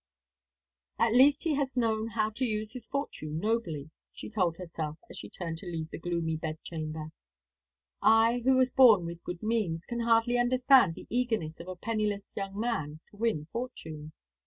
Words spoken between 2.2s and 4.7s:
to use his fortune nobly," she told